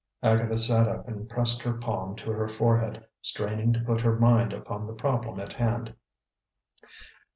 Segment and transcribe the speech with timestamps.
[0.23, 4.51] Agatha sat up and pressed her palm to her forehead, straining to put her mind
[4.51, 5.93] upon the problem at hand.